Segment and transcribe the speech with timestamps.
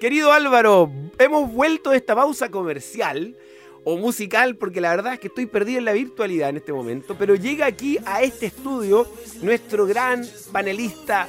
[0.00, 3.36] Querido Álvaro, hemos vuelto de esta pausa comercial
[3.84, 7.14] o musical, porque la verdad es que estoy perdido en la virtualidad en este momento,
[7.16, 9.06] pero llega aquí a este estudio
[9.40, 11.28] nuestro gran panelista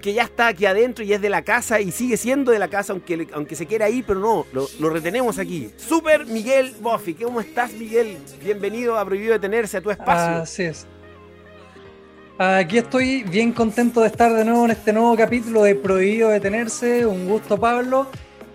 [0.00, 2.68] que ya está aquí adentro y es de la casa y sigue siendo de la
[2.68, 5.70] casa, aunque, aunque se quiera ir, pero no, lo, retenemos aquí.
[5.76, 8.16] Super Miguel Boffi, ¿cómo estás Miguel?
[8.42, 10.42] Bienvenido a Prohibido Detenerse, a tu espacio.
[10.42, 10.86] Así es.
[12.42, 17.04] Aquí estoy bien contento de estar de nuevo en este nuevo capítulo de Prohibido Detenerse.
[17.04, 18.06] Un gusto, Pablo.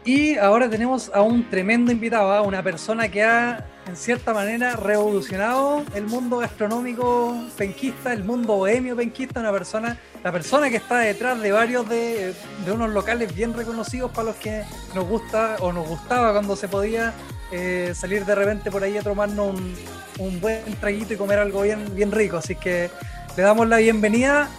[0.04, 2.42] Y ahora tenemos a un tremendo invitado, a ¿ah?
[2.42, 8.96] una persona que ha, en cierta manera, revolucionado el mundo gastronómico penquista, el mundo bohemio
[8.96, 12.34] penquista, una persona, la persona que está detrás de varios de,
[12.74, 14.64] unos locales bien reconocidos para los que
[14.96, 17.14] nos gusta o nos gustaba cuando se podía
[17.52, 19.76] eh, salir de repente por ahí a tomarnos un,
[20.18, 22.38] un buen traguito y comer algo bien, bien rico.
[22.38, 22.90] Así que
[23.36, 24.50] le damos la bienvenida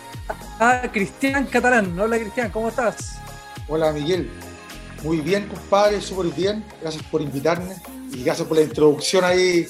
[0.61, 1.99] a Cristian Catalán.
[1.99, 3.19] Hola Cristian, ¿cómo estás?
[3.69, 4.31] Hola Miguel,
[5.03, 6.65] muy bien compadre, súper bien.
[6.83, 7.75] Gracias por invitarme
[8.13, 9.67] y gracias por la introducción ahí.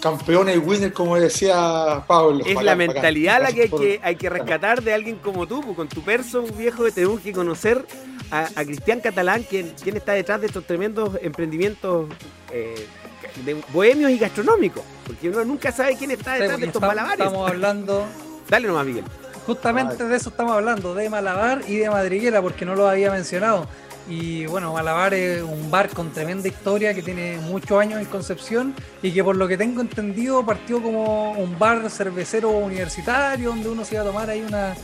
[0.00, 2.44] Campeones y winner, como decía Pablo.
[2.44, 5.74] Es la mentalidad la que hay, que hay que rescatar de alguien como tú, pues,
[5.74, 7.86] con tu perso, un viejo, tenemos que conocer
[8.30, 12.10] a, Cristian Catalán, quien, quien, está detrás de estos tremendos emprendimientos
[12.52, 12.86] eh,
[13.46, 17.24] de bohemios y gastronómicos, porque uno nunca sabe quién está detrás de estos malabares.
[17.24, 18.06] Estamos hablando
[18.48, 19.04] Dale nomás, Miguel.
[19.46, 23.66] Justamente de eso estamos hablando, de Malabar y de Madriguera, porque no lo había mencionado.
[24.08, 28.74] Y bueno, Malabar es un bar con tremenda historia que tiene muchos años en Concepción
[29.02, 33.84] y que por lo que tengo entendido partió como un bar cervecero universitario donde uno
[33.84, 34.74] se iba a tomar ahí una,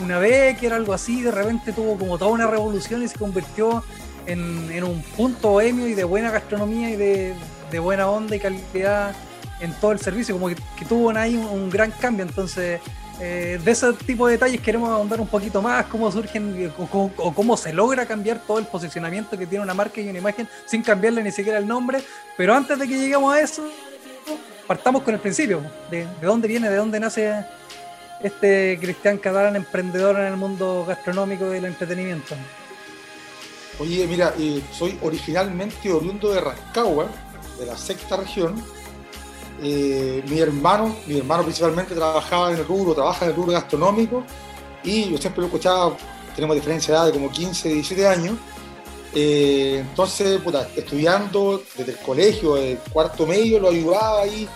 [0.00, 1.20] una era algo así.
[1.22, 3.82] De repente tuvo como toda una revolución y se convirtió
[4.26, 7.34] en, un punto bohemio y de buena gastronomía y de,
[7.80, 9.14] buena onda y calidad
[9.60, 10.34] en todo el servicio.
[10.34, 12.24] Como que, tuvo ahí un gran cambio.
[12.24, 12.80] Entonces
[13.22, 17.54] eh, de ese tipo de detalles queremos ahondar un poquito más, cómo surgen o, cómo
[17.54, 21.22] se logra cambiar todo el posicionamiento que tiene una marca y una imagen sin cambiarle
[21.22, 22.02] ni siquiera el nombre.
[22.38, 23.70] Pero antes de que lleguemos a eso,
[24.66, 25.60] partamos con el principio,
[25.90, 27.44] de, dónde viene, de dónde nace
[28.22, 32.34] este Cristian Catalán, emprendedor en el mundo gastronómico y del entretenimiento.
[33.78, 37.08] Oye, mira, eh, soy originalmente oriundo de Rancagua,
[37.58, 38.54] de la sexta región,
[39.62, 44.24] eh, mi hermano, mi hermano principalmente trabajaba en el rubro, trabaja en el rubro gastronómico
[44.82, 45.96] y yo siempre lo escuchaba,
[46.34, 48.36] tenemos diferencia de edad de como 15, 17 años.
[49.12, 54.48] Eh, entonces, puta, estudiando desde el colegio, el cuarto medio, lo ayudaba ahí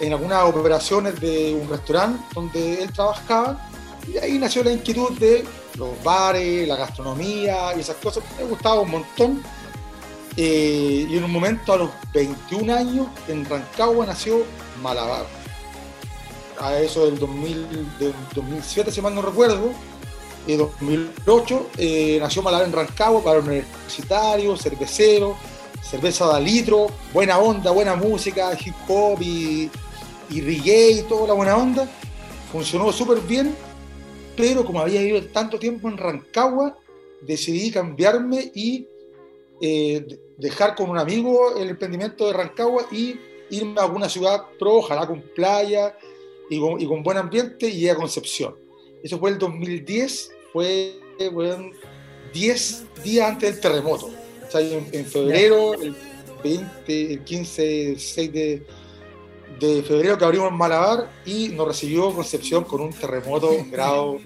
[0.00, 3.68] en algunas operaciones de un restaurante donde él trabajaba
[4.06, 5.44] y ahí nació la inquietud de
[5.76, 8.24] los bares, la gastronomía y esas cosas.
[8.38, 9.42] Me gustaba un montón
[10.40, 14.44] eh, y en un momento, a los 21 años, en Rancagua nació
[14.80, 15.26] Malabar.
[16.60, 19.72] A eso del, 2007, si mal no recuerdo,
[20.46, 25.36] en 2008 eh, nació Malabar en Rancagua para universitarios, cerveceros,
[25.82, 29.68] cerveza de litro, buena onda, buena música, hip hop y,
[30.30, 31.90] y reggae y toda la buena onda.
[32.52, 33.56] Funcionó súper bien,
[34.36, 36.78] pero como había vivido tanto tiempo en Rancagua,
[37.22, 38.86] decidí cambiarme y
[39.60, 40.06] eh,
[40.38, 45.06] dejar con un amigo el emprendimiento de Rancagua y irme a alguna ciudad pro, ojalá
[45.06, 45.96] con playa
[46.48, 48.56] y con, buen ambiente y a Concepción.
[49.02, 51.00] Eso fue el 2010, fue
[52.32, 54.06] 10 días antes del terremoto.
[54.06, 55.94] O sea, en, febrero, el
[56.42, 58.66] 20, el 15, 6 de,
[59.60, 64.18] de febrero que abrimos en Malabar y nos recibió Concepción con un terremoto en grado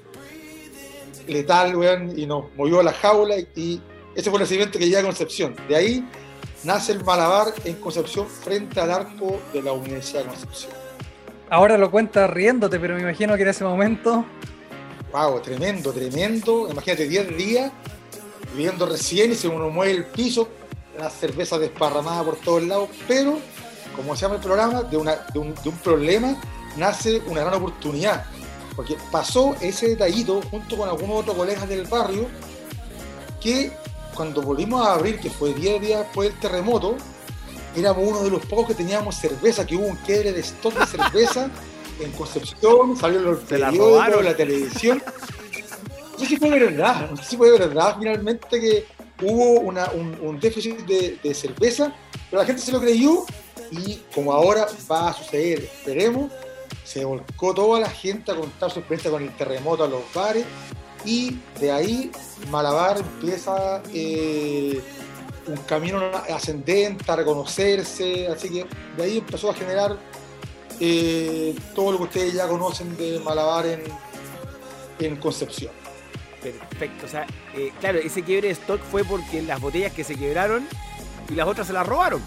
[1.26, 1.74] letal,
[2.16, 3.80] y nos movió a la jaula y
[4.14, 5.54] ese fue el nacimiento que llega a Concepción.
[5.68, 6.08] De ahí
[6.64, 10.72] nace el Malabar en Concepción frente al arco de la Universidad de Concepción.
[11.50, 14.24] Ahora lo cuentas riéndote, pero me imagino que en ese momento.
[15.12, 16.68] Wow, tremendo, tremendo.
[16.70, 17.72] Imagínate 10 días
[18.54, 20.48] viviendo recién y se uno mueve el piso,
[20.98, 23.38] las cervezas desparramadas por todos lados, pero
[23.96, 26.36] como se llama el programa, de, de, un, de un problema
[26.76, 28.24] nace una gran oportunidad.
[28.74, 32.26] Porque pasó ese detallito junto con algunos otros colegas del barrio
[33.40, 33.72] que
[34.14, 36.96] cuando volvimos a abrir, que fue 10 días después del terremoto,
[37.76, 40.86] éramos uno de los pocos que teníamos cerveza, que hubo un quiebre de stock de
[40.86, 41.50] cerveza
[42.00, 45.02] en Concepción, salió en los periódicos, en la televisión.
[46.12, 48.86] No sé si fue verdad, no sé si fue verdad finalmente que
[49.22, 51.94] hubo un, déficit de, cerveza,
[52.30, 53.24] pero la gente se lo creyó
[53.70, 56.30] y como ahora va a suceder, esperemos,
[56.84, 60.44] se volcó toda la gente a contar su experiencia con el terremoto a los bares
[61.04, 62.10] y de ahí
[62.50, 64.80] Malabar empieza eh,
[65.46, 66.00] un camino
[66.30, 68.66] ascendente, a reconocerse, así que
[68.96, 69.96] de ahí empezó a generar
[70.80, 73.82] eh, todo lo que ustedes ya conocen de Malabar en,
[74.98, 75.72] en Concepción.
[76.42, 77.06] Perfecto.
[77.06, 80.66] O sea, eh, claro, ese quiebre de stock fue porque las botellas que se quebraron
[81.28, 82.20] y las otras se las robaron.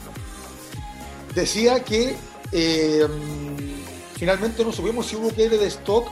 [1.33, 2.15] Decía que
[2.51, 3.07] eh,
[4.15, 6.07] finalmente no supimos si hubo quiebre de stock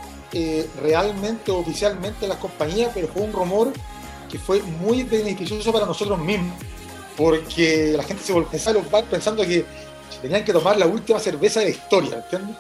[0.81, 3.71] realmente oficialmente en las compañías, pero fue un rumor
[4.29, 6.57] que fue muy beneficioso para nosotros mismos,
[7.15, 9.65] porque la gente se volvió a los bares pensando que
[10.21, 12.57] tenían que tomar la última cerveza de la historia, ¿entiendes?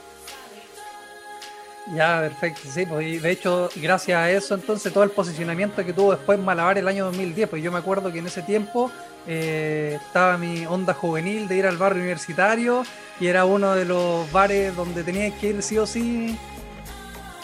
[1.93, 6.11] Ya, perfecto, sí, pues de hecho, gracias a eso, entonces todo el posicionamiento que tuvo
[6.11, 8.89] después Malabar el año 2010, pues yo me acuerdo que en ese tiempo
[9.27, 12.85] eh, estaba mi onda juvenil de ir al barrio universitario
[13.19, 16.37] y era uno de los bares donde tenías que ir sí o sí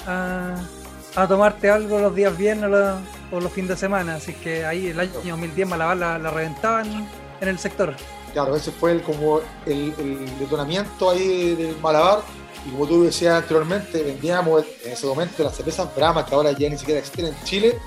[0.09, 2.69] a, tomarte algo los días viernes
[3.31, 7.07] o los, fines de semana, así que ahí el año 2010 Malabar la, la reventaban
[7.41, 7.95] en el sector.
[8.33, 12.21] Claro, ese fue el, como el, detonamiento ahí del Malabar.
[12.65, 16.69] Y como tú decías anteriormente, vendíamos en ese momento las cervezas Brahma, que ahora ya
[16.69, 17.77] ni siquiera existen en Chile,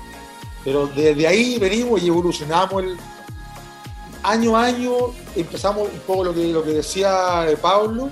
[0.63, 2.97] pero desde ahí venimos y evolucionamos el,
[4.23, 4.93] año a año,
[5.35, 8.09] empezamos un poco lo que, lo que decía Pablo,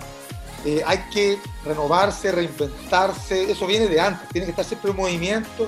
[0.65, 5.67] eh, hay que renovarse, reinventarse, eso viene de antes, tiene que estar siempre en movimiento.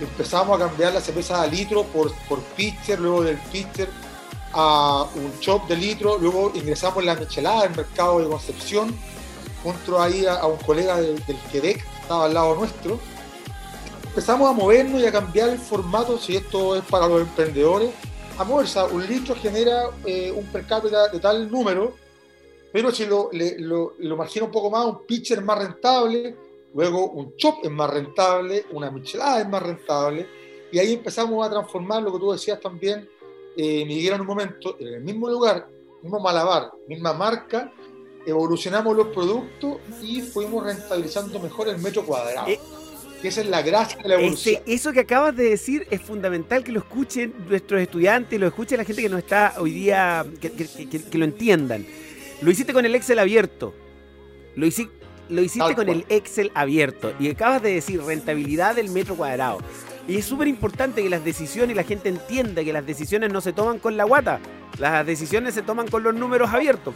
[0.00, 3.88] Empezamos a cambiar la cerveza a litro por, por pitcher, luego del pitcher
[4.52, 8.94] a un chop de litro, luego ingresamos en la michelada, el mercado de Concepción,
[9.62, 12.98] junto ahí a, un colega del, Quebec, que estaba al lado nuestro.
[14.04, 17.90] Empezamos a movernos y a cambiar el formato, si esto es para los emprendedores,
[18.38, 18.80] a moverse.
[18.82, 21.96] Un litro genera eh, un per cápita de tal número,
[22.74, 26.34] pero si lo, lo, lo imagino un poco más, un pitcher es más rentable,
[26.74, 30.26] luego un chop es más rentable, una michelada es más rentable,
[30.72, 33.08] y ahí empezamos a transformar lo que tú decías también,
[33.56, 35.68] eh, Miguel, en un momento, en el mismo lugar,
[36.02, 37.72] mismo malabar, misma marca,
[38.26, 42.48] evolucionamos los productos y fuimos rentabilizando mejor el metro cuadrado.
[42.48, 42.58] Eh,
[43.22, 44.62] esa es la gracia de la evolución.
[44.66, 48.84] eso que acabas de decir es fundamental que lo escuchen nuestros estudiantes, lo escuche la
[48.84, 51.86] gente que no está hoy día, que, lo entiendan.
[52.42, 53.74] Lo hiciste con el Excel abierto.
[54.56, 54.94] Lo, hiciste,
[55.28, 57.12] lo hiciste con el Excel abierto.
[57.18, 59.58] Y acabas de decir rentabilidad del metro cuadrado.
[60.06, 63.40] Y es súper importante que las decisiones, y la gente entienda que las decisiones no
[63.40, 64.38] se toman con la guata,
[64.78, 66.94] las decisiones se toman con los números abiertos.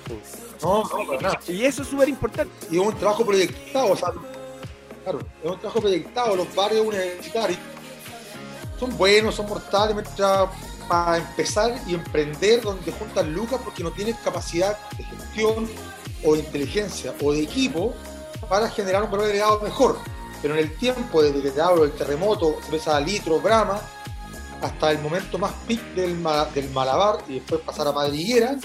[0.63, 1.41] No, no, nada.
[1.49, 2.53] Y eso es súper importante.
[2.71, 4.11] Y es un trabajo proyectado, o sea,
[5.05, 6.37] claro, es un trabajo proyectado.
[6.37, 7.59] Los barrios universitarios
[8.79, 9.97] son buenos, son mortales,
[10.89, 15.69] para empezar y emprender donde juntan lucas porque no tienes capacidad de gestión
[16.25, 17.95] o de inteligencia o de equipo
[18.49, 19.99] para generar un valor agregado mejor
[20.41, 23.81] pero en el tiempo, desde que te hablo del terremoto, cerveza a litro, Brahma,
[24.61, 26.23] hasta el momento más pic del,
[26.55, 28.57] del Malabar y después pasar a Madriguera,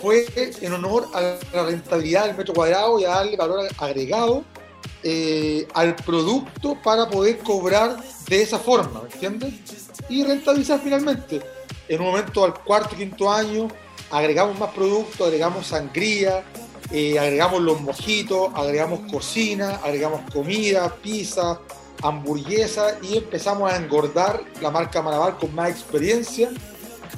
[0.00, 0.26] fue
[0.60, 4.44] en honor a la rentabilidad del metro cuadrado y a darle valor agregado
[5.02, 7.96] eh, al producto para poder cobrar
[8.28, 9.87] de esa forma, ¿me entiendes?
[10.08, 11.40] Y rentabilizar finalmente.
[11.88, 13.68] En un momento al cuarto, quinto año,
[14.10, 16.44] agregamos más productos, agregamos sangría,
[16.90, 21.60] eh, agregamos los mojitos, agregamos cocina, agregamos comida, pizza,
[22.02, 26.50] hamburguesa y empezamos a engordar la marca Malabar con más experiencia,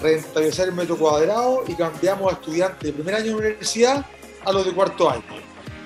[0.00, 4.04] rentabilizar el metro cuadrado y cambiamos a estudiantes de primer año de universidad
[4.44, 5.22] a los de cuarto año.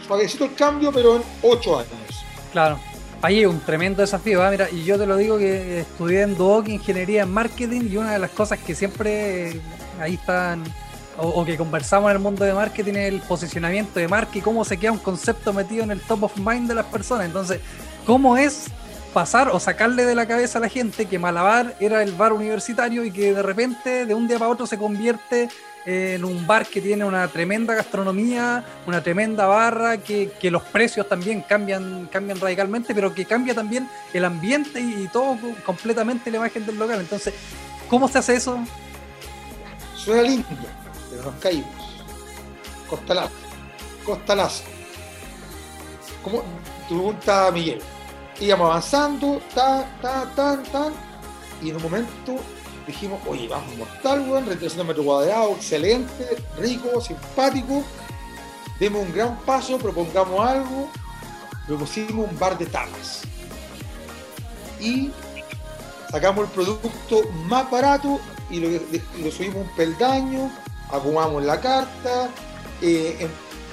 [0.07, 1.91] Suavecito el cambio, pero en ocho años.
[2.53, 2.79] Claro.
[3.27, 4.51] Es un tremendo desafío, ¿eh?
[4.51, 8.13] mira, y yo te lo digo que estudié en Duoc Ingeniería en Marketing y una
[8.13, 9.61] de las cosas que siempre
[9.99, 10.63] ahí están
[11.17, 14.77] o, que conversamos en el mundo de marketing el posicionamiento de marca y cómo se
[14.77, 17.25] queda un concepto metido en el top of mind de las personas.
[17.25, 17.61] Entonces,
[18.05, 18.67] ¿cómo es
[19.15, 23.05] pasar o sacarle de la cabeza a la gente que Malabar era el bar universitario
[23.05, 25.49] y que de repente, de un día para otro, se convierte
[25.87, 31.43] en un bar que tiene una tremenda gastronomía, una tremenda barra, que, los precios también
[31.43, 36.79] cambian, cambian radicalmente, pero que cambia también el ambiente y, todo completamente la imagen del
[36.79, 37.01] local.
[37.01, 37.35] Entonces,
[37.89, 38.59] ¿cómo se hace eso?
[39.97, 40.47] Suena lindo
[41.23, 41.67] nos caímos.
[42.89, 43.33] Costalazo.
[44.05, 44.65] Costalazo.
[46.23, 46.43] Como
[46.89, 47.81] pregunta Miguel.
[48.41, 50.93] Íbamos avanzando, tan, tan, tan, tan,
[51.63, 52.37] y en un momento
[52.87, 57.83] dijimos, oye, vamos mortal, weón, retrocediendo metro cuadrado, excelente, rico, simpático,
[58.79, 60.89] demos un gran paso, propongamos algo,
[61.67, 63.23] propusimos un bar de tapas.
[64.81, 65.11] Y
[66.11, 70.51] sacamos el producto más barato y lo, subimos un peldaño,
[70.91, 72.29] acumulamos la carta,
[72.83, 73.31] eh, em,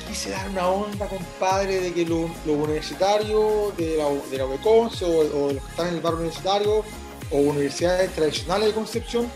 [0.07, 5.63] quise dar una onda, compadre, de que los universitarios de la, de la o, los
[5.63, 6.83] que están en el barrio universitario
[7.31, 9.31] o universidades tradicionales de Concepción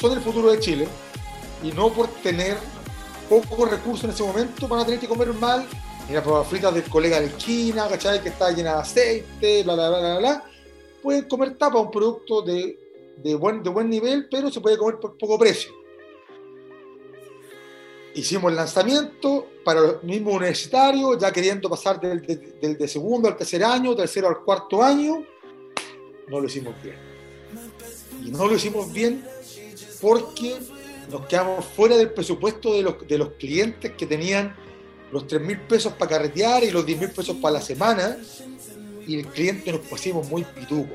[0.00, 0.88] son el futuro de Chile
[1.62, 2.56] y no por tener
[3.28, 5.66] pocos recursos en ese momento van a tener que comer mal
[6.08, 8.22] Mira, papas fritas del colega de esquina, ¿cachai?
[8.22, 10.44] Que está llena de aceite, bla, bla, bla, bla, bla.
[11.02, 12.78] pueden comer tapa, un producto de,
[13.36, 15.72] buen, nivel, pero se puede comer por poco precio.
[18.14, 23.36] Hicimos el lanzamiento para los mismos universitarios, ya queriendo pasar del, del, del segundo al
[23.36, 25.24] tercer año, tercero al cuarto año,
[26.28, 27.13] no lo hicimos bien.
[28.24, 29.24] Y no lo hicimos bien
[30.00, 30.56] porque
[31.10, 34.56] nos quedamos fuera del presupuesto de los, de los clientes que tenían
[35.12, 38.16] los 3 mil pesos para carretear y los 10 mil pesos para la semana,
[39.06, 40.92] y el cliente nos pusimos muy pituco.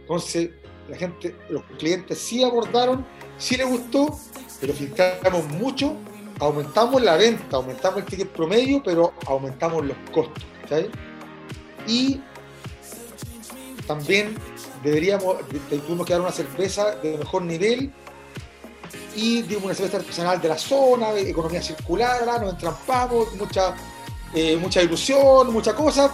[0.00, 0.50] Entonces,
[0.88, 3.04] la gente, los clientes sí abordaron,
[3.38, 4.18] sí les gustó,
[4.60, 5.96] pero filtramos mucho,
[6.38, 10.42] aumentamos la venta, aumentamos el ticket promedio, pero aumentamos los costos.
[11.86, 12.20] Y
[13.86, 14.34] también
[14.82, 15.36] deberíamos,
[15.68, 17.92] tuvimos que dar una cerveza de mejor nivel
[19.14, 23.74] y dimos una cerveza artesanal de la zona, economía circular, nos entrampamos, mucha,
[24.34, 26.10] eh, mucha ilusión, mucha cosa,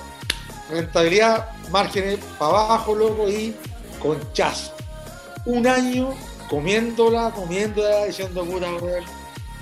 [0.70, 3.54] rentabilidad, márgenes para abajo, loco, y
[3.98, 4.74] conchazo.
[5.46, 6.14] Un año
[6.50, 9.04] comiéndola, comiéndola, diciendo, puta, weón,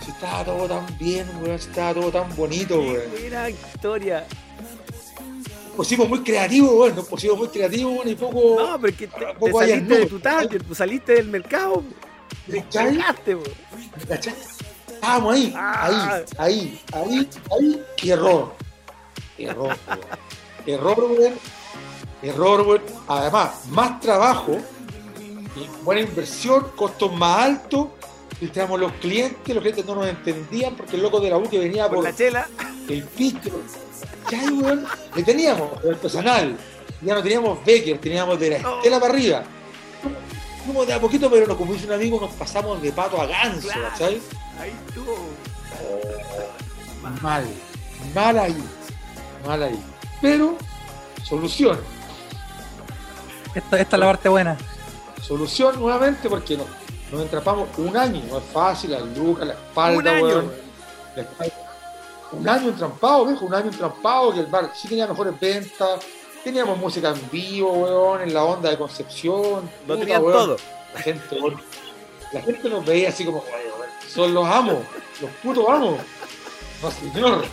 [0.05, 3.11] si estaba todo tan bien, weón, si estaba todo tan bonito, weón.
[3.21, 4.27] Buena historia.
[5.77, 8.57] Pusimos muy creativos, weón, nos pusimos muy creativos, y poco...
[8.59, 11.83] No, pero que te, saliste de tu target, pues saliste del mercado.
[12.51, 13.37] Te cagaste.
[14.89, 15.87] Estábamos ahí, Ah.
[15.87, 18.55] ahí, ahí, ahí, ahí, y error.
[19.39, 19.77] Error.
[20.67, 21.35] Error, weón.
[22.23, 22.83] Error, weón.
[23.09, 24.59] Además, más trabajo,
[25.83, 27.89] buena inversión, costos más altos.
[28.39, 31.59] Filtramos los clientes, los clientes no nos entendían porque el loco de la U que
[31.59, 32.49] venía Por por la chela.
[32.89, 33.51] el pisto.
[34.31, 36.57] Ya, weón, le teníamos, el artesanal.
[37.03, 38.77] Ya no teníamos Becker, teníamos de la Oh.
[38.79, 39.43] estela para arriba.
[40.67, 43.69] Como de a poquito, pero como dice un amigo, nos pasamos de pato a ganso,
[43.69, 43.83] Claro.
[43.91, 44.21] ¿cachai?
[44.61, 45.17] Ahí estuvo.
[47.23, 47.47] Mal,
[48.15, 48.57] mal ahí,
[49.47, 49.79] mal ahí.
[50.21, 50.57] Pero,
[51.23, 51.79] solución,
[53.55, 54.57] Esta, esta es la parte buena.
[55.23, 56.67] solución nuevamente porque nos,
[57.13, 60.25] nos entrapamos un año, no es fácil, la luca, la espalda, Un año.
[60.25, 60.53] weón,
[61.15, 61.55] la espalda.
[62.33, 66.01] Un año entrampado, viejo, un año entrampado, que el bar sí tenía mejores ventas,
[66.43, 69.71] teníamos música en vivo, weón, en la onda de Concepción.
[69.87, 70.33] Lo puta, tenían weón.
[70.33, 70.57] todo.
[70.95, 71.39] La gente,
[72.33, 74.79] la gente nos veía así como, "Oye, weón, son los amos,
[75.21, 76.01] los putos amos.
[76.83, 77.45] No, señor.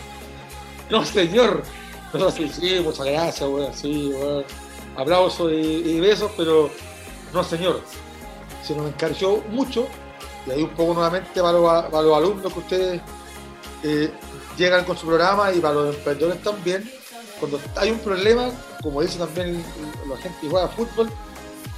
[0.90, 1.62] No, señor.
[2.12, 4.44] No, sí, muchas gracias, weón, sí, weón.
[4.96, 6.70] Aplausos y, y besos, pero
[7.32, 7.80] no, señor.
[8.62, 9.86] Se nos encarció mucho,
[10.46, 13.00] y ahí un poco nuevamente para los, para los alumnos que ustedes
[13.82, 14.10] eh,
[14.56, 16.90] llegan con su programa y para los emprendedores también.
[17.38, 18.50] Cuando hay un problema,
[18.82, 19.64] como dice también
[20.08, 21.10] la gente que juega fútbol,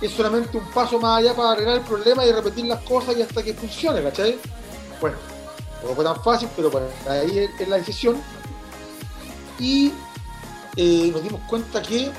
[0.00, 3.22] es solamente un paso más allá para arreglar el problema y repetir las cosas y
[3.22, 4.38] hasta que funcione, ¿cachai?
[5.00, 5.16] Bueno,
[5.82, 8.20] no fue tan fácil, pero bueno, ahí es, la decisión.
[9.58, 9.92] Y
[10.76, 12.10] eh, nos dimos cuenta que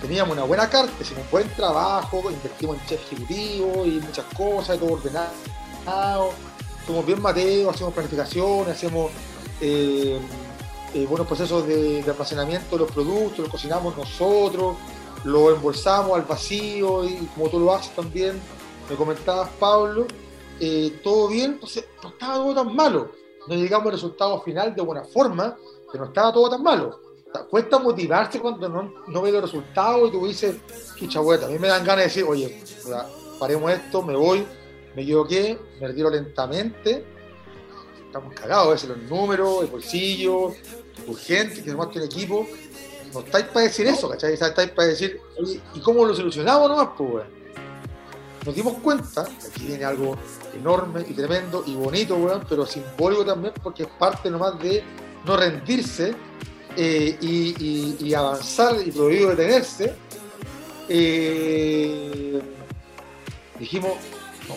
[0.00, 4.78] teníamos una buena carta, hicimos un buen trabajo, invertimos en chef ejecutivo y muchas cosas,
[4.78, 6.30] todo ordenado.
[6.86, 9.10] Somos bien mateos, hacemos planificaciones, hacemos
[9.60, 10.18] eh,
[10.94, 14.76] eh, buenos procesos de, de almacenamiento de los productos, los cocinamos nosotros,
[15.24, 18.40] lo embolsamos al vacío y como tú lo haces también,
[18.88, 20.06] me comentabas Pablo,
[20.60, 23.12] eh, todo bien, entonces no estaba todo tan malo.
[23.48, 25.56] No llegamos al resultado final de buena forma,
[25.92, 27.00] pero no estaba todo tan malo.
[27.50, 30.56] Cuesta motivarse cuando no, no ves los resultados y tú dices,
[30.96, 32.62] chucha, güey, a mí me dan ganas de decir, oye,
[33.38, 34.46] paremos esto, me voy,
[34.94, 37.04] me equivoqué, me retiro lentamente.
[38.16, 40.54] Estamos cagados a veces los números, el bolsillo,
[41.06, 42.46] urgente, que nomás tiene equipo.
[43.12, 44.32] No estáis para decir eso, ¿cachai?
[44.32, 45.20] Estáis para decir,
[45.74, 47.26] ¿y cómo lo solucionamos nomás, pues?
[48.46, 50.16] Nos dimos cuenta, que aquí viene algo
[50.54, 54.82] enorme y tremendo y bonito, weón, pero simbólico también porque es parte nomás de
[55.26, 56.14] no rendirse
[56.74, 59.94] eh, y avanzar y prohibido detenerse.
[60.88, 62.40] Eh,
[63.58, 63.92] dijimos,
[64.48, 64.54] no,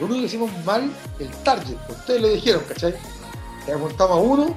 [0.00, 2.94] lo único que hicimos mal, el target, ustedes lo dijeron, ¿cachai?
[3.66, 4.56] Le apuntamos a uno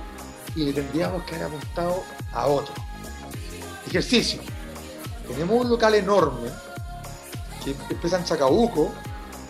[0.56, 2.74] y le tendríamos que haber apuntado a otro.
[3.88, 4.42] Ejercicio.
[5.28, 6.50] Tenemos un local enorme
[7.64, 8.92] que empieza en Chacabuco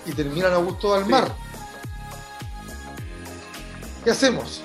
[0.05, 1.33] y termina en Augusto del Mar.
[4.03, 4.61] ¿Qué hacemos?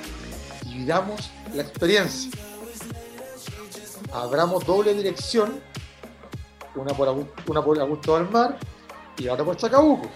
[0.65, 2.31] Dividamos la experiencia.
[4.13, 5.61] Abramos doble dirección,
[6.75, 8.59] una por, una por Augusto del Mar
[9.19, 10.09] y otra por Chacabuco.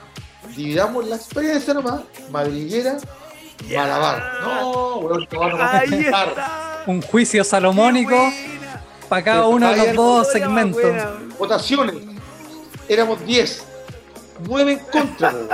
[0.64, 2.98] Dividamos la experiencia nomás, madriguera,
[3.68, 3.80] Ya.
[3.82, 4.32] malabar.
[4.42, 6.82] No, weón, no van a Ahí está.
[6.86, 8.16] Un juicio salomónico
[9.08, 10.82] para cada uno de los dos segmentos.
[10.82, 11.10] buena.
[11.38, 11.96] votaciones.
[12.88, 13.64] Éramos 10.
[14.46, 15.48] 9 en contra, weón.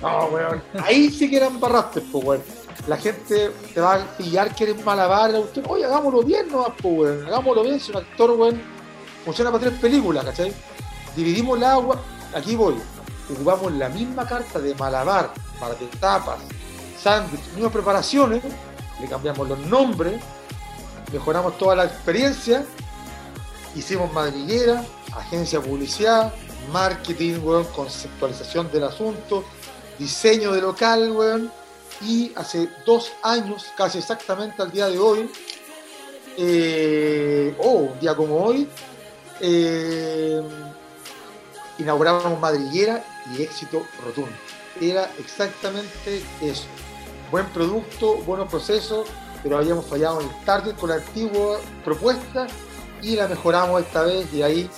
[0.00, 0.62] No, weón.
[0.84, 2.42] Ahí sí que eran barrastes, pues, weón.
[2.88, 5.30] La gente te va a pillar que eres malabar.
[5.30, 5.64] la cuestión.
[5.68, 7.26] Oye, hagámoslo bien, no, pues, weón.
[7.26, 7.78] Hagámoslo bien.
[7.78, 8.60] Si un actor, weón,
[9.24, 10.52] funciona para tres películas, ¿cachai?
[11.14, 12.00] Dividimos el agua,
[12.34, 12.74] aquí voy,
[13.32, 16.38] ocupamos la misma carta de malabar para de tapas,
[17.00, 18.42] sándwich, mismas preparaciones,
[19.00, 20.20] le cambiamos los nombres,
[21.12, 22.64] mejoramos toda la experiencia,
[23.74, 24.84] hicimos madriguera,
[25.16, 26.32] agencia de publicidad,
[26.72, 29.44] marketing, weón, conceptualización del asunto,
[29.98, 31.52] diseño de local, weón,
[32.00, 35.30] y hace dos años, casi exactamente al día de hoy,
[36.38, 38.68] eh, oh, un día como hoy,
[39.40, 40.42] eh,
[41.78, 44.32] inauguramos madriguera y éxito rotundo.
[44.80, 46.64] Era exactamente eso.
[47.30, 49.08] Buen producto, buenos procesos,
[49.42, 52.46] pero habíamos fallado en el target con la antigua propuesta
[53.00, 54.70] y la mejoramos esta vez y ahí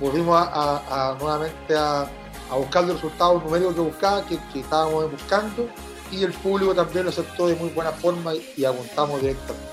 [0.00, 2.08] volvimos a, nuevamente a,
[2.56, 5.68] buscar los resultados numéricos que buscaba, que, estábamos buscando
[6.10, 9.72] y el público también lo aceptó de muy buena forma y, aguantamos directamente.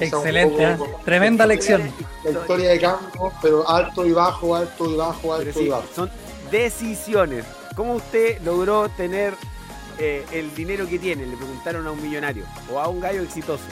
[0.00, 0.76] Excelente, ¿eh?
[1.04, 1.90] tremenda lección.
[2.24, 5.84] La historia de campo, pero alto y bajo, alto y bajo, alto y bajo.
[5.94, 6.10] Son
[6.50, 7.44] decisiones.
[7.76, 9.34] ¿Cómo usted logró tener
[9.98, 11.26] eh, el dinero que tiene?
[11.26, 13.64] Le preguntaron a un millonario o a un gallo exitoso.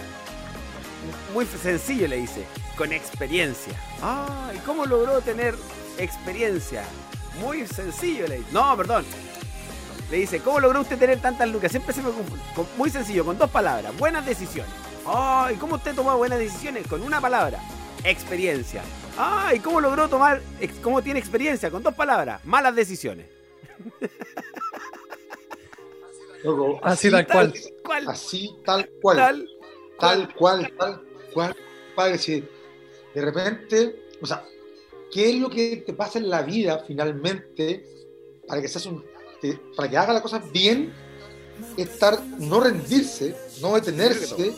[1.35, 2.45] Muy sencillo le dice,
[2.77, 3.75] con experiencia.
[4.01, 5.55] Ah, ¿y cómo logró tener
[5.99, 6.85] experiencia?
[7.41, 8.53] Muy sencillo le dice.
[8.53, 9.05] No, perdón.
[10.11, 11.71] Le dice, ¿cómo logró usted tener tantas lucas?
[11.71, 12.45] Siempre se me confunde.
[12.77, 13.97] Muy sencillo, con dos palabras.
[13.97, 14.82] Buenas decisiones.
[15.05, 16.87] Ay, ¿cómo usted tomó buenas decisiones?
[16.87, 17.61] Con una palabra,
[18.05, 18.83] experiencia.
[19.17, 20.41] Ay, ¿cómo logró tomar,
[20.83, 21.71] cómo tiene experiencia?
[21.71, 23.27] Con dos palabras, malas decisiones.
[26.83, 28.09] así, tal cual.
[28.09, 29.17] Así tal cual.
[29.17, 29.49] Tal,
[29.99, 31.03] tal cual, tal
[31.35, 31.57] cual.
[31.97, 32.49] Para decir,
[33.15, 34.45] de repente, o sea,
[35.11, 37.85] ¿qué es lo que te pasa en la vida finalmente
[38.47, 39.05] para que seas un,
[39.77, 40.93] para que haga las cosas bien?
[41.77, 44.55] Estar, no rendirse, no detenerse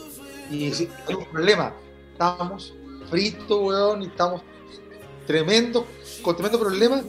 [0.49, 1.73] y si hay un problema,
[2.11, 2.73] estamos
[3.09, 4.41] fritos, weón, y estamos
[5.25, 5.85] tremendo,
[6.21, 7.01] con tremendo problema,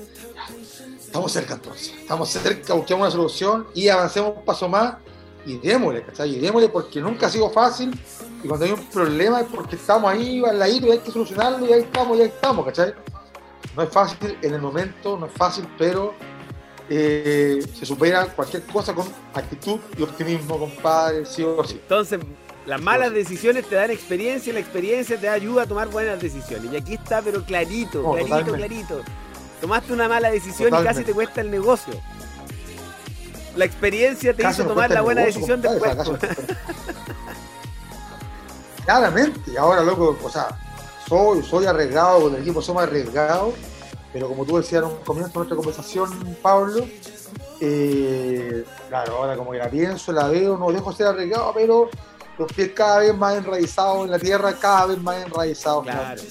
[0.99, 4.97] estamos cerca entonces, estamos cerca, busquemos una solución y avancemos un paso más
[5.45, 6.35] y démosle, ¿cachai?
[6.37, 7.99] Y démosle porque nunca ha sido fácil
[8.43, 11.67] y cuando hay un problema es porque estamos ahí al ladito y hay que solucionarlo
[11.67, 12.95] y ahí estamos, y ahí estamos, ¿cachai?
[13.77, 16.15] No es fácil en el momento, no es fácil, pero
[16.89, 21.75] eh, se supera cualquier cosa con actitud y optimismo, compadre, sí o sí.
[21.83, 22.21] Entonces,
[22.67, 26.73] las malas decisiones te dan experiencia y la experiencia te ayuda a tomar buenas decisiones.
[26.73, 29.03] Y aquí está, pero clarito, clarito, clarito.
[29.61, 31.95] Tomaste una mala decisión y casi te cuesta el negocio.
[33.55, 35.97] La experiencia te hizo tomar la buena decisión después.
[38.85, 40.49] Claramente, ahora loco, o sea,
[41.09, 43.55] soy, soy arriesgado con el equipo, somos arriesgados,
[44.13, 46.87] pero como tú decías en un comienzo de nuestra conversación, Pablo,
[47.61, 51.91] eh, claro, ahora como que la pienso, la veo, no dejo de ser arriesgado, pero
[52.39, 55.85] los pies cada vez más enraizados en la tierra, cada vez más enraizados.
[55.85, 56.23] Claro,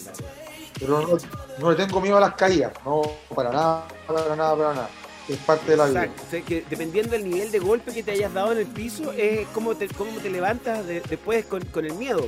[0.80, 1.20] Pero
[1.60, 3.02] no, le tengo miedo a las caídas, no,
[3.34, 4.90] para nada, para nada, para nada.
[5.28, 6.04] Es parte de la vida.
[6.04, 6.46] Exacto.
[6.46, 9.74] que dependiendo del nivel de golpe que te hayas dado en el piso, es cómo
[9.76, 12.28] te, cómo te levantas después con, el miedo.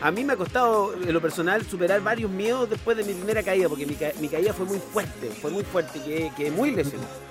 [0.00, 3.42] A mí me ha costado, en lo personal, superar varios miedos después de mi primera
[3.42, 7.27] caída, porque mi, caída fue muy fuerte, fue muy fuerte, que, que muy lesionado.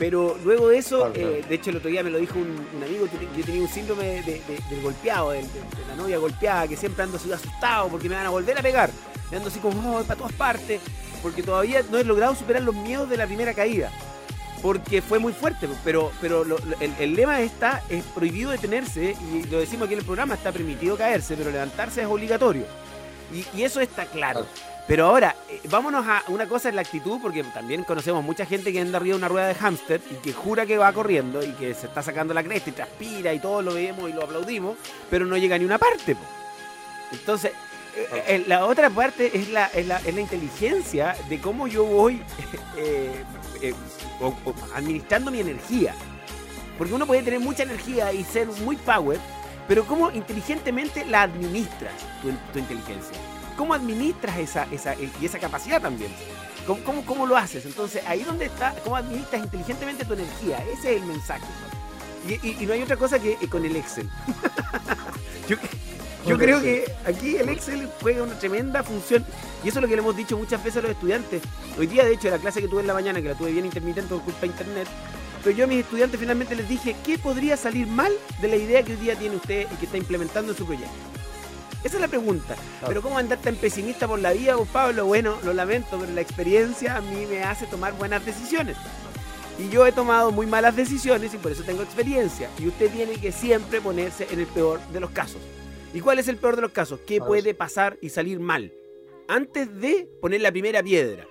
[0.00, 3.06] Pero luego de eso, eh, de hecho el otro día me lo dijo un, amigo,
[3.36, 5.42] yo tenía un síndrome del golpeado, de,
[5.86, 8.90] la novia golpeada, que siempre ando así asustado porque me van a volver a pegar.
[9.30, 10.80] Me ando así como, oh, para todas partes,
[11.22, 13.92] porque todavía no he logrado superar los miedos de la primera caída.
[14.62, 16.46] Porque fue muy fuerte, pero, pero
[16.80, 20.96] el, lema está, es prohibido detenerse, y lo decimos aquí en el programa, está permitido
[20.96, 22.64] caerse, pero levantarse es obligatorio.
[23.54, 24.46] Y, eso está claro.
[24.90, 28.72] Pero ahora, eh, vámonos a una cosa en la actitud, porque también conocemos mucha gente
[28.72, 31.52] que anda arriba de una rueda de hámster y que jura que va corriendo y
[31.52, 34.76] que se está sacando la cresta y transpira y todo lo vemos y lo aplaudimos,
[35.08, 36.16] pero no llega ni una parte.
[37.12, 37.52] Entonces,
[37.96, 42.20] eh, eh, la otra parte es la, la, inteligencia de cómo yo voy
[44.74, 45.94] administrando mi energía.
[46.76, 49.20] Porque uno puede tener mucha energía y ser muy power,
[49.68, 51.94] pero cómo inteligentemente la administras
[52.52, 53.16] tu inteligencia.
[53.60, 56.10] ¿Cómo administras esa, esa, y esa capacidad también?
[56.66, 57.66] ¿Cómo, cómo, lo haces?
[57.66, 60.64] Entonces, ahí donde está, cómo administras inteligentemente tu energía.
[60.72, 61.44] Ese es el mensaje.
[62.26, 64.08] Y, no hay otra cosa que con el Excel.
[66.26, 69.26] yo, creo que aquí el Excel juega una tremenda función.
[69.62, 71.42] Y eso es lo que le hemos dicho muchas veces a los estudiantes.
[71.78, 73.66] Hoy día, de hecho, la clase que tuve en la mañana, que la tuve bien
[73.66, 74.88] intermitente por culpa de internet,
[75.44, 78.82] pero yo a mis estudiantes finalmente les dije, ¿qué podría salir mal de la idea
[78.82, 81.19] que hoy día tiene usted y que está implementando en su proyecto?
[81.82, 82.56] Esa es la pregunta.
[82.86, 85.06] Pero ¿cómo andar tan pesimista por la vida, vos, Pablo?
[85.06, 88.76] Bueno, lo lamento, pero la experiencia a mí me hace tomar buenas decisiones.
[89.58, 92.48] Y yo he tomado muy malas decisiones y por eso tengo experiencia.
[92.58, 95.40] Y usted tiene que siempre ponerse en el peor de los casos.
[95.92, 97.00] ¿Y cuál es el peor de los casos?
[97.06, 98.72] ¿Qué puede pasar y salir mal?
[99.30, 101.26] antes de poner la primera piedra.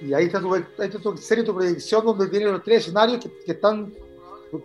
[0.00, 3.24] Y ahí está tu, ahí está tu serie, tu predicción, donde tiene los tres escenarios
[3.24, 3.92] que, que están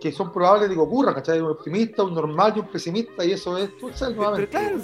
[0.00, 1.40] que son probables de que ocurran, ¿cachai?
[1.40, 4.78] Un optimista, un normal y un pesimista, y eso es, tú Pero claro.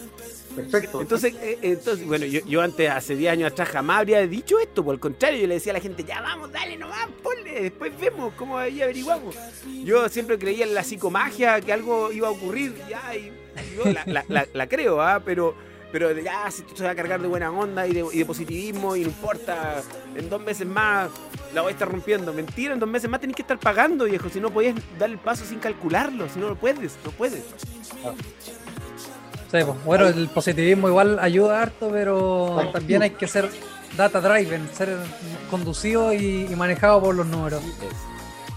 [0.57, 1.01] Perfecto.
[1.01, 4.85] Entonces, eh, entonces bueno, yo, yo antes, hace 10 años atrás, jamás habría dicho esto.
[4.85, 7.93] Por el contrario, yo le decía a la gente, ya vamos, dale nomás, ponle, después
[8.01, 9.37] vemos cómo ahí averiguamos.
[9.85, 13.33] Yo siempre creía en la psicomagia, que algo iba a ocurrir, ya, y
[13.77, 15.23] yo la, la, la, la creo, ¿ah?
[15.25, 15.55] Pero
[15.91, 18.27] pero ya si esto se va a cargar de buena onda y de, y de,
[18.27, 19.83] positivismo y no importa,
[20.15, 21.09] en dos meses más
[21.55, 22.33] la voy a estar rompiendo.
[22.33, 25.19] Mentira, en dos meses más tenés que estar pagando, viejo, si no podías dar el
[25.19, 27.45] paso sin calcularlo, si no lo puedes, no puedes.
[29.51, 33.51] Sí, pues, bueno, el positivismo igual ayuda harto, pero también hay que ser
[33.97, 34.97] data driven, ser
[35.51, 37.63] conducido y, y manejado por los números.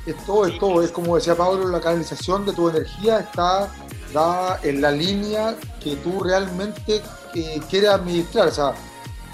[0.05, 3.71] Es todo, es todo, es como decía Pablo, la canalización de tu energía está
[4.13, 7.01] dada en la línea que tú realmente
[7.35, 8.47] eh, quieres administrar.
[8.47, 8.73] O sea,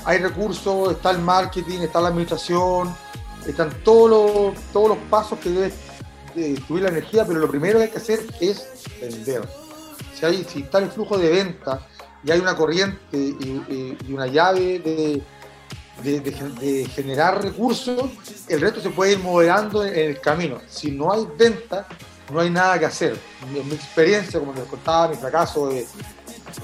[0.06, 2.94] hay recursos, está el marketing, está la administración,
[3.52, 5.74] están todos los, todos los pasos que debes
[6.36, 8.68] distribuir la energía, pero lo primero que hay que hacer es
[9.02, 9.42] vender.
[10.14, 11.88] Si, hay, si está el flujo de venta
[12.24, 15.22] y hay una corriente y, una llave de,
[16.04, 18.10] de, generar recursos,
[18.48, 20.60] el resto se puede ir moderando en, el camino.
[20.68, 21.88] Si no hay venta,
[22.32, 23.18] no hay nada que hacer.
[23.56, 25.88] En mi experiencia, como les contaba, mi fracaso de,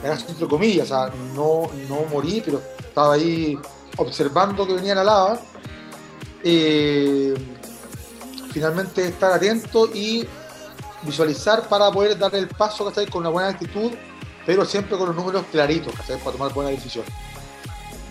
[0.02, 0.90] fracaso entre comillas,
[1.36, 3.58] no, no morí, pero estaba ahí
[3.98, 5.40] observando que venía la lava.
[6.44, 7.34] Eh,
[8.52, 10.28] finalmente estar atento y
[11.04, 13.08] visualizar para poder dar el paso ¿cachai?
[13.08, 13.92] con una buena actitud,
[14.46, 16.18] pero siempre con los números claritos ¿cachai?
[16.20, 17.12] para tomar buenas decisiones.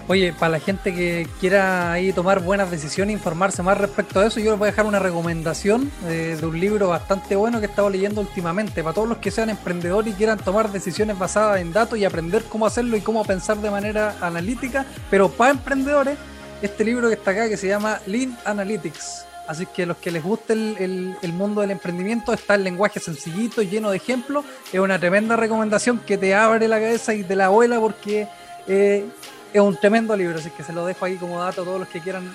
[0.09, 4.41] Oye, para la gente que quiera ahí tomar buenas decisiones, informarse más respecto a eso,
[4.41, 7.69] yo les voy a dejar una recomendación de, de un libro bastante bueno que he
[7.69, 8.83] estado leyendo últimamente.
[8.83, 12.43] Para todos los que sean emprendedores y quieran tomar decisiones basadas en datos y aprender
[12.49, 16.19] cómo hacerlo y cómo pensar de manera analítica, pero para emprendedores,
[16.63, 19.27] este libro que está acá que se llama Lean Analytics.
[19.47, 23.01] Así que los que les guste el, el, el, mundo del emprendimiento, está el lenguaje
[23.01, 24.45] sencillito, lleno de ejemplos.
[24.73, 28.29] Es una tremenda recomendación que te abre la cabeza y te la vuela porque
[28.69, 29.05] eh,
[29.53, 31.89] es un tremendo libro, así que se lo dejo ahí como dato a todos los
[31.89, 32.35] que quieran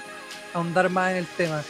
[0.53, 1.63] ahondar más en el tema.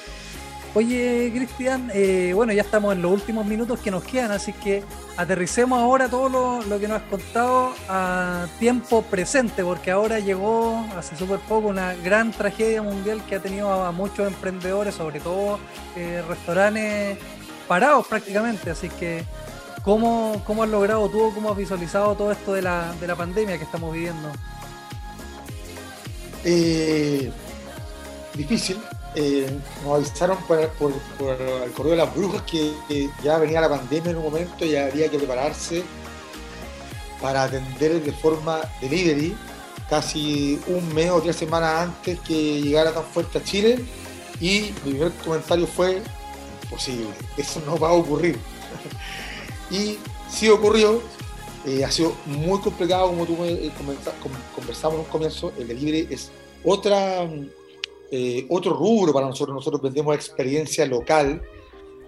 [0.73, 4.84] Oye, Cristian, eh, bueno, ya estamos en los últimos minutos que nos quedan, así que
[5.15, 6.30] aterricemos ahora todo
[6.62, 11.95] lo, que nos has contado a tiempo presente, porque ahora llegó hace súper poco una
[11.95, 15.60] gran tragedia mundial que ha tenido a, muchos emprendedores, sobre todo
[15.95, 17.17] eh, restaurantes
[17.67, 19.23] parados prácticamente, así que
[19.84, 23.58] ¿cómo, ¿cómo has logrado tú, cómo has visualizado todo esto de la, de la pandemia
[23.58, 24.30] que estamos viviendo?
[26.43, 27.32] Eh,
[28.36, 28.77] difícil.
[29.19, 29.49] Eh,
[29.84, 33.69] nos avisaron por, por, por, el correo de las brujas que, que, ya venía la
[33.69, 35.84] pandemia en un momento y habría que prepararse
[37.19, 39.36] para atender de forma delivery
[39.89, 43.84] casi un mes o tres semanas antes que llegara tan fuerte a Chile.
[44.39, 46.03] Y mi primer comentario fue,
[46.63, 48.38] imposible, eso no va a ocurrir.
[49.71, 49.97] y
[50.30, 51.01] sí ocurrió,
[51.65, 53.71] eh, ha sido muy complicado, como tú eh,
[54.56, 56.30] conversamos en un comienzo, el delivery es
[56.63, 57.27] otra,
[58.12, 59.56] eh, otro rubro para nosotros.
[59.56, 61.41] Nosotros vendemos experiencia local,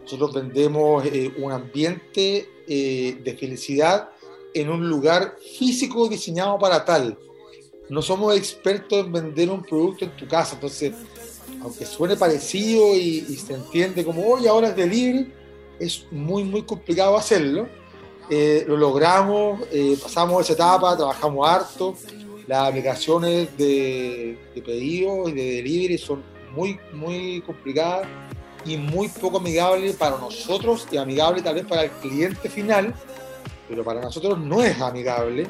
[0.03, 4.09] nosotros vendemos eh, un ambiente eh, de felicidad
[4.53, 7.17] en un lugar físico diseñado para tal.
[7.89, 10.93] No somos expertos en vender un producto en tu casa, entonces,
[11.61, 15.33] aunque suene parecido y, y se entiende como, oye, ahora es delivery,
[15.79, 17.67] es muy, muy complicado hacerlo
[18.29, 21.95] eh, lo logramos, eh, pasamos esa etapa, trabajamos harto.
[22.49, 28.07] Las aplicaciones de, de pedido y de delivery son muy, muy complicadas
[28.65, 32.95] y muy poco amigables para nosotros y amigable tal vez para el cliente final,
[33.67, 35.45] pero para nosotros no es amigable.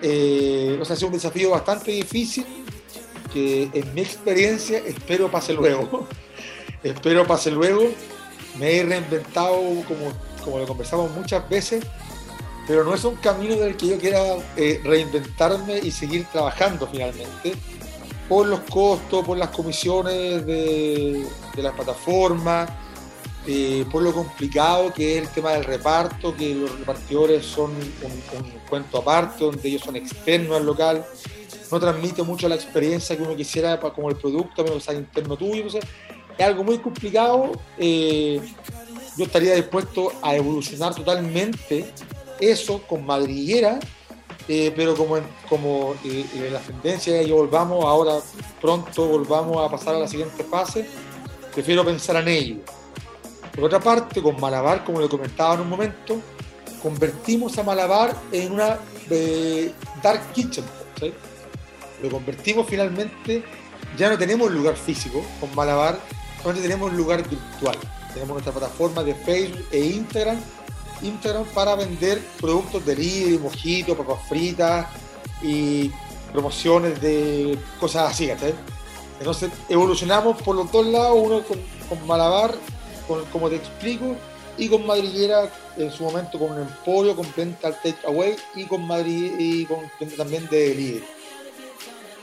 [0.00, 2.46] Eh, o sea, sido un desafío bastante difícil
[3.30, 6.08] que en mi experiencia espero pase luego.
[6.82, 7.82] espero pase luego.
[8.58, 11.84] Me he reinventado como como lo conversamos muchas veces,
[12.66, 14.20] pero no es un camino del que yo quiera
[14.56, 17.54] eh, reinventarme y seguir trabajando finalmente,
[18.28, 22.70] por los costos, por las comisiones de, de las plataformas,
[23.46, 28.60] eh, por lo complicado que es el tema del reparto, que los repartidores son un,
[28.68, 31.04] cuento aparte, donde ellos son externos al local,
[31.72, 35.64] no transmite mucho la experiencia que uno quisiera como el producto, menos que interno tuyo,
[35.64, 37.52] o es algo muy complicado.
[37.78, 38.40] Eh,
[39.16, 41.92] yo estaría dispuesto a evolucionar totalmente
[42.40, 43.78] eso con madriguera,
[44.48, 48.18] eh, pero como, en, como eh, en la tendencia y volvamos ahora
[48.60, 50.86] pronto, volvamos a pasar a la siguiente fase,
[51.52, 52.56] prefiero pensar en ello.
[53.54, 56.20] Por otra parte, con Malabar, como le comentaba en un momento,
[56.82, 58.78] convertimos a Malabar en una
[59.10, 59.72] eh,
[60.02, 60.64] dark kitchen.
[60.94, 61.12] ¿cachai?
[62.02, 63.44] Lo convertimos finalmente,
[63.96, 65.98] ya no tenemos lugar físico con Malabar,
[66.38, 67.76] solamente tenemos lugar virtual.
[68.14, 70.40] Tenemos nuestra plataforma de Facebook e Instagram,
[71.02, 74.86] Instagram para vender productos de delivery, mojitos, papas fritas
[75.42, 75.90] y
[76.32, 78.54] promociones de cosas así, ¿cachai?
[79.18, 81.58] Entonces evolucionamos por los dos lados, uno con,
[81.88, 82.54] con Malabar,
[83.06, 84.16] con, como te explico,
[84.56, 88.86] y con Madriguera en su momento con un emporio, con venta al away y con
[88.86, 91.04] Madrid y con venta también de delivery.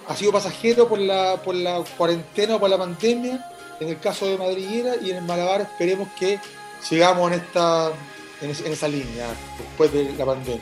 [0.08, 3.46] Ha sido pasajero por la, por la cuarentena o por la pandemia,
[3.80, 6.40] en el caso de Madriguera y en el Malabar esperemos que
[6.82, 7.92] sigamos en esta
[8.41, 10.62] en, esa línea después de la pandemia.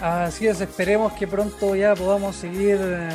[0.00, 3.08] Así es, esperemos que pronto ya podamos seguir eh,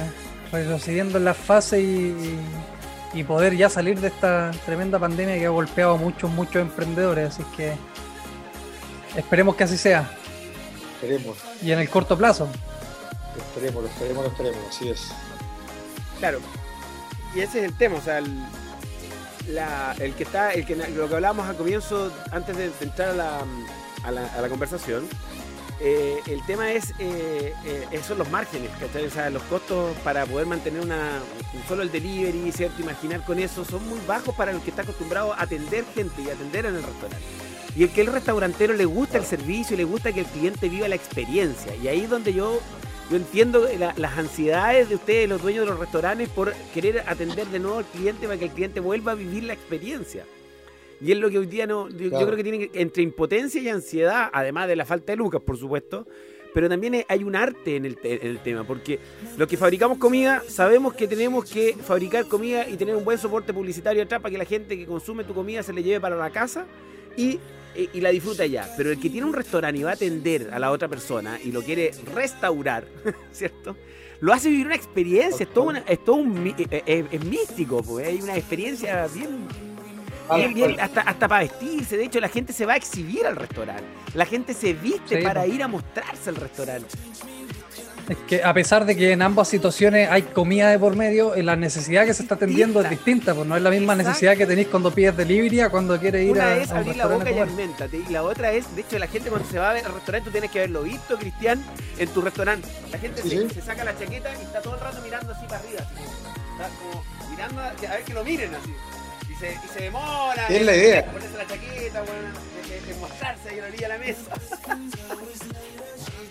[0.51, 2.37] retrocediendo en la fase y,
[3.13, 7.33] y poder ya salir de esta tremenda pandemia que ha golpeado a muchos, muchos emprendedores.
[7.33, 7.73] Así que
[9.15, 10.11] esperemos que así sea.
[10.95, 11.37] Esperemos.
[11.61, 12.47] Y en el corto plazo.
[13.35, 15.11] Esperemos, lo esperemos, lo esperemos, así es.
[16.19, 16.39] Claro.
[17.33, 18.31] Y ese es el tema, o sea, el,
[19.47, 23.39] el que está, el que lo que hablábamos al comienzo, antes de entrar a la,
[24.03, 25.07] a la, a la conversación,
[25.81, 28.69] eh, el tema es, eh, eh, son los márgenes.
[28.81, 31.19] O sea, los costos para poder mantener una,
[31.67, 32.81] solo el delivery, ¿cierto?
[32.81, 36.29] Imaginar con eso son muy bajos para el que está acostumbrado a atender gente y
[36.29, 37.25] atender en el restaurante.
[37.75, 40.87] Y el que el restaurantero le gusta el servicio le gusta que el cliente viva
[40.87, 41.75] la experiencia.
[41.75, 42.61] Y ahí es donde yo,
[43.09, 47.59] yo entiendo las ansiedades de ustedes, los dueños de los restaurantes, por querer atender de
[47.59, 50.25] nuevo al cliente para que el cliente vuelva a vivir la experiencia.
[51.01, 51.89] Y es lo que hoy día no.
[51.89, 55.57] Yo, creo que tiene entre impotencia y ansiedad, además de la falta de lucas, por
[55.57, 56.07] supuesto.
[56.53, 57.97] Pero también hay un arte en el,
[58.41, 58.97] tema, porque
[59.37, 63.53] los que fabricamos comida sabemos que tenemos que fabricar comida y tener un buen soporte
[63.53, 66.29] publicitario atrás para que la gente que consume tu comida se le lleve para la
[66.29, 66.65] casa
[67.17, 67.39] y,
[67.75, 68.73] y la disfruta ya.
[68.77, 71.51] Pero el que tiene un restaurante y va a atender a la otra persona y
[71.51, 72.85] lo quiere restaurar,
[73.31, 73.75] ¿cierto?
[74.21, 78.35] lo hace vivir una experiencia, es todo, es todo un, es, místico, pues, hay una
[78.35, 79.47] experiencia bien,
[80.79, 81.97] hasta, hasta para vestirse.
[81.97, 83.83] De hecho, la gente se va a exhibir al restaurante.
[84.13, 86.87] La gente se viste para ir a mostrarse al restaurante.
[88.07, 91.41] Es que a pesar de que en ambas situaciones hay comida de por medio, eh,
[91.41, 94.45] la necesidad que se está atendiendo es distinta, pues no es la misma necesidad que
[94.45, 96.53] tenéis cuando pides delivery a cuando quieres ir Una a.
[96.53, 99.29] Una es abrir la boca y alimentate, y la otra es, de hecho, la gente
[99.29, 101.63] cuando se va al restaurante, tú tienes que haberlo visto, Cristian,
[101.97, 102.67] en tu restaurante.
[102.91, 105.79] La gente se, saca la chaqueta y está todo el rato mirando así para arriba,
[105.79, 108.73] está como mirando a ver que lo miren así
[109.31, 110.47] y se, y se demora.
[110.47, 111.05] Es la idea.
[111.05, 112.39] Ponerse la chaqueta, bueno,
[112.69, 114.31] de, de mostrarse ahí en la orilla de la mesa.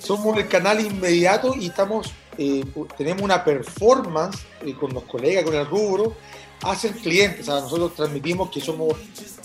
[0.04, 2.62] Somos el canal inmediato y estamos, eh,
[2.96, 6.14] tenemos una performance eh, con los colegas, con el rubro,
[6.62, 7.40] hacia el cliente.
[7.40, 8.94] O sea, nosotros transmitimos que somos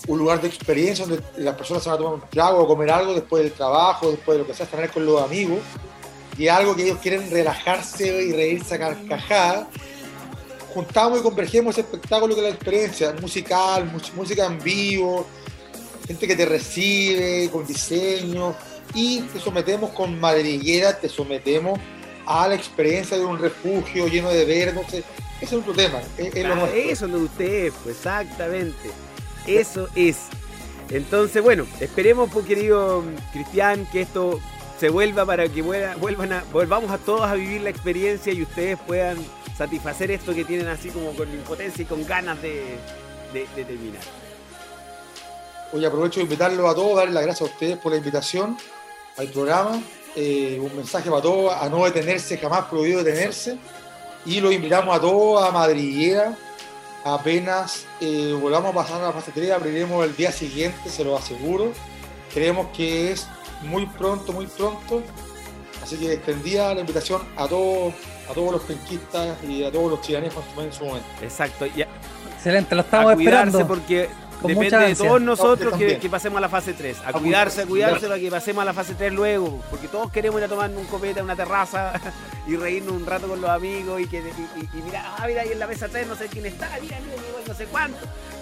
[0.06, 2.90] un lugar de experiencia donde las personas se van a tomar un trago o comer
[2.90, 5.60] algo después del trabajo, después de lo que sea, estar con los amigos.
[6.36, 9.66] Y algo que ellos quieren relajarse y reírse a carcajadas
[10.74, 15.26] juntamos y convergemos ese espectáculo que es la experiencia musical, música en vivo,
[16.06, 18.54] gente que te recibe con diseño
[18.94, 21.78] y te sometemos con madriguera, te sometemos
[22.26, 25.04] a la experiencia de un refugio lleno de verde, ese
[25.40, 26.00] es otro tema.
[26.18, 28.90] Es, ah, eso es lo de ustedes, pues exactamente.
[29.46, 30.26] Eso es.
[30.90, 34.40] Entonces, bueno, esperemos, pues, querido Cristian, que esto
[34.78, 38.78] se vuelva para que vuelvan a, volvamos a todos a vivir la experiencia y ustedes
[38.86, 39.18] puedan
[39.56, 42.78] satisfacer esto que tienen así como con impotencia y con ganas de,
[43.54, 44.02] terminar.
[45.72, 48.56] Hoy aprovecho de invitarlo a todos, darle las gracias a ustedes por la invitación
[49.20, 49.80] al programa.
[50.16, 53.58] Eh, un mensaje para todos, a no detenerse, jamás prohibido detenerse.
[54.26, 56.36] Y lo invitamos a todos a Madriguera.
[57.04, 61.16] Apenas eh, volvamos a pasar a la fase 3, abriremos el día siguiente, se lo
[61.16, 61.72] aseguro.
[62.32, 63.26] Creemos que es
[63.62, 65.02] muy pronto, muy pronto.
[65.82, 67.94] Así que extendía la invitación a todos
[68.30, 71.08] a todos los penquistas y a todos los chilenos en su momento.
[71.20, 71.64] Exacto.
[71.64, 73.66] Excelente, lo estamos esperando.
[73.66, 74.08] porque
[74.42, 76.98] depende de todos nosotros que, pasemos a la fase 3.
[77.04, 79.60] A, cuidarse, a cuidarse para que pasemos a la fase 3 luego.
[79.70, 81.92] Porque todos queremos ir a tomar un copete a una terraza
[82.46, 85.58] y reírnos un rato con los amigos y que y, mira, ah, mira ahí en
[85.58, 87.98] la mesa 3 no sé quién está, mira, mira, no sé cuánto.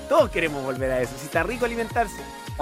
[0.09, 1.13] Todos queremos volver a eso.
[1.19, 2.17] Si está rico alimentarse.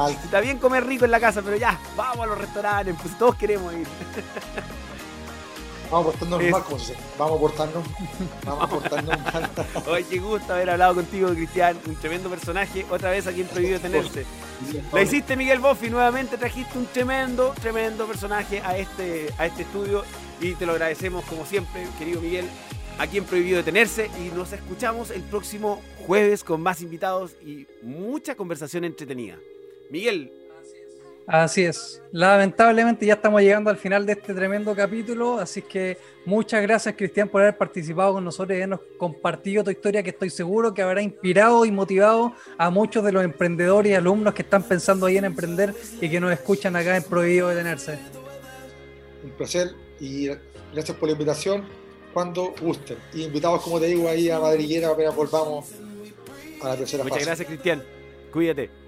[0.08, 3.16] Si está bien comer rico en la casa, pero ya, vamos a los restaurantes, pues
[3.16, 3.86] todos queremos ir.
[5.90, 7.88] Vamos portándonos mal, como se Vamos portándonos.
[8.44, 9.50] Vamos portándonos mal.
[9.86, 11.78] Oye, qué gusto haber hablado contigo, Cristian.
[11.86, 12.84] Un tremendo personaje.
[12.90, 14.26] Otra vez aquí en Prohibido Tenerse.
[14.92, 15.90] La hiciste, Miguel Boffi.
[15.90, 20.04] Nuevamente trajiste un tremendo, tremendo personaje a este, a este estudio.
[20.40, 22.46] Y te lo agradecemos, como siempre, querido Miguel,
[22.98, 24.10] aquí en Prohibido Detenerse.
[24.18, 29.36] Y nos escuchamos el próximo jueves con más invitados y mucha conversación entretenida.
[29.90, 30.32] Miguel,
[31.26, 32.00] Así es.
[32.12, 37.28] Lamentablemente ya estamos llegando al final de este tremendo capítulo, así que muchas gracias Cristian
[37.28, 41.02] por haber participado con nosotros y habernos compartido tu historia que estoy seguro que habrá
[41.02, 45.24] inspirado y motivado a muchos de los emprendedores y alumnos que están pensando ahí en
[45.24, 47.98] emprender y que nos escuchan acá en Prohibido Detenerse.
[49.24, 50.28] Un placer y
[50.72, 51.64] gracias por la invitación
[52.14, 52.98] cuando gusten.
[53.12, 55.66] Y invitados, como te digo, ahí a Madriguera apenas volvamos
[56.62, 57.26] a la tercera Muchas fase.
[57.26, 57.82] gracias, Cristian.
[58.32, 58.85] Cuídate.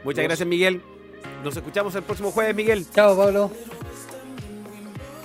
[0.00, 0.82] Much- Muchas gracias, Miguel.
[1.44, 2.86] Nos escuchamos el próximo jueves, Miguel.
[2.90, 3.50] Chao, Pablo.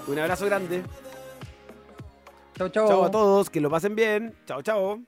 [0.07, 0.83] Un abrazo grande.
[2.57, 2.87] Chao, chao.
[2.87, 4.33] Chao a todos, que lo pasen bien.
[4.45, 4.99] Chao, chao.